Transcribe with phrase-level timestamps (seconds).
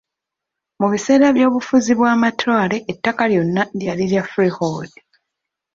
[0.79, 4.91] Mu biseera by'obufuzi bw'amatwale ettaka lyonna lyali lya freehold.